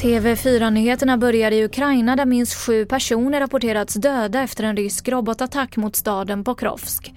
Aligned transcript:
TV4-nyheterna 0.00 1.18
börjar 1.18 1.50
i 1.50 1.64
Ukraina 1.64 2.16
där 2.16 2.26
minst 2.26 2.54
sju 2.54 2.84
personer 2.84 3.40
rapporterats 3.40 3.94
döda 3.94 4.42
efter 4.42 4.64
en 4.64 4.76
rysk 4.76 5.08
robotattack 5.08 5.76
mot 5.76 5.96
staden 5.96 6.44
Pokrovsk. 6.44 7.14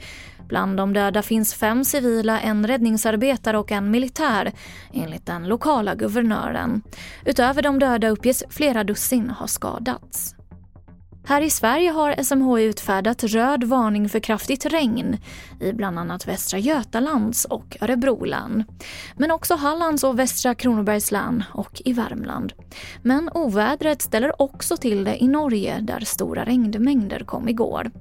Bland 0.47 0.77
de 0.77 0.93
döda 0.93 1.21
finns 1.21 1.53
fem 1.53 1.85
civila, 1.85 2.39
en 2.39 2.67
räddningsarbetare 2.67 3.57
och 3.57 3.71
en 3.71 3.91
militär 3.91 4.51
enligt 4.93 5.25
den 5.25 5.47
lokala 5.47 5.95
guvernören. 5.95 6.81
Utöver 7.25 7.61
de 7.61 7.79
döda 7.79 8.09
uppges 8.09 8.43
flera 8.49 8.83
dussin 8.83 9.29
ha 9.29 9.47
skadats. 9.47 10.35
Här 11.31 11.41
i 11.41 11.49
Sverige 11.49 11.91
har 11.91 12.23
SMHI 12.23 12.63
utfärdat 12.63 13.23
röd 13.23 13.63
varning 13.63 14.09
för 14.09 14.19
kraftigt 14.19 14.65
regn 14.65 15.17
i 15.59 15.73
bland 15.73 15.99
annat 15.99 16.27
Västra 16.27 16.59
Götalands 16.59 17.45
och 17.45 17.77
Örebro 17.81 18.25
län. 18.25 18.63
Men 19.17 19.31
också 19.31 19.55
Hallands 19.55 20.03
och 20.03 20.19
Västra 20.19 20.55
Kronobergs 20.55 21.11
län 21.11 21.43
och 21.53 21.81
i 21.85 21.93
Värmland. 21.93 22.53
Men 23.01 23.29
ovädret 23.33 24.01
ställer 24.01 24.41
också 24.41 24.77
till 24.77 25.03
det 25.03 25.23
i 25.23 25.27
Norge 25.27 25.79
där 25.79 25.99
stora 25.99 26.45
regnmängder 26.45 27.19
kom 27.19 27.49
igår. 27.49 27.91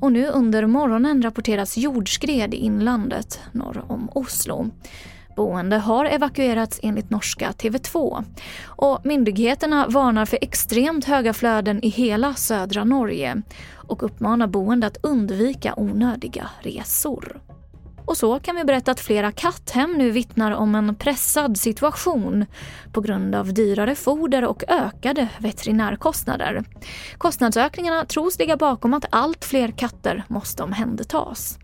Och 0.00 0.12
nu 0.12 0.26
under 0.26 0.66
morgonen 0.66 1.22
rapporteras 1.22 1.76
jordskred 1.76 2.54
i 2.54 2.56
inlandet 2.56 3.40
norr 3.52 3.84
om 3.88 4.10
Oslo 4.14 4.70
boende 5.40 5.76
har 5.76 6.04
evakuerats 6.04 6.80
enligt 6.82 7.10
norska 7.10 7.50
TV2. 7.50 8.24
Och 8.66 9.00
myndigheterna 9.04 9.86
varnar 9.88 10.24
för 10.24 10.38
extremt 10.42 11.04
höga 11.04 11.32
flöden 11.32 11.84
i 11.84 11.88
hela 11.88 12.34
södra 12.34 12.84
Norge 12.84 13.42
och 13.74 14.02
uppmanar 14.02 14.46
boende 14.46 14.86
att 14.86 14.96
undvika 15.02 15.74
onödiga 15.76 16.50
resor. 16.60 17.40
Och 18.04 18.16
så 18.16 18.40
kan 18.40 18.56
vi 18.56 18.64
berätta 18.64 18.90
att 18.90 19.00
flera 19.00 19.32
katthem 19.32 19.92
nu 19.98 20.10
vittnar 20.10 20.50
om 20.50 20.74
en 20.74 20.94
pressad 20.94 21.58
situation 21.58 22.46
på 22.92 23.00
grund 23.00 23.34
av 23.34 23.54
dyrare 23.54 23.94
foder 23.94 24.44
och 24.44 24.64
ökade 24.68 25.28
veterinärkostnader. 25.38 26.64
Kostnadsökningarna 27.18 28.04
tros 28.04 28.38
ligga 28.38 28.56
bakom 28.56 28.94
att 28.94 29.04
allt 29.10 29.44
fler 29.44 29.68
katter 29.68 30.24
måste 30.28 30.62
omhändertas. 30.62 31.58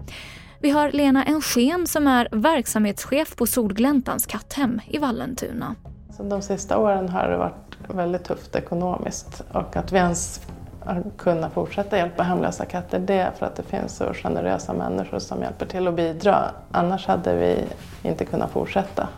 Vi 0.60 0.70
har 0.70 0.92
Lena 0.92 1.24
Ensken 1.24 1.86
som 1.86 2.06
är 2.06 2.28
verksamhetschef 2.32 3.36
på 3.36 3.46
Solgläntans 3.46 4.26
katthem 4.26 4.80
i 4.86 4.98
Vallentuna. 4.98 5.74
Så 6.16 6.22
de 6.22 6.42
sista 6.42 6.78
åren 6.78 7.08
har 7.08 7.28
det 7.28 7.36
varit 7.36 7.76
väldigt 7.88 8.24
tufft 8.24 8.56
ekonomiskt 8.56 9.42
och 9.52 9.76
att 9.76 9.92
vi 9.92 9.96
ens 9.96 10.40
har 10.84 11.04
kunnat 11.18 11.52
fortsätta 11.52 11.96
hjälpa 11.96 12.22
hemlösa 12.22 12.64
katter 12.64 12.98
det 12.98 13.14
är 13.14 13.30
för 13.30 13.46
att 13.46 13.56
det 13.56 13.62
finns 13.62 13.96
så 13.96 14.14
generösa 14.14 14.72
människor 14.72 15.18
som 15.18 15.42
hjälper 15.42 15.66
till 15.66 15.88
att 15.88 15.94
bidra. 15.94 16.50
Annars 16.70 17.06
hade 17.06 17.36
vi 17.36 17.64
inte 18.08 18.24
kunnat 18.24 18.50
fortsätta. 18.50 19.08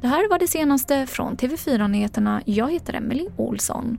Det 0.00 0.08
här 0.08 0.30
var 0.30 0.38
det 0.38 0.48
senaste 0.48 1.06
från 1.06 1.36
TV4 1.36 1.88
Nyheterna. 1.88 2.42
Jag 2.44 2.72
heter 2.72 2.94
Emily 2.94 3.28
Olsson. 3.36 3.98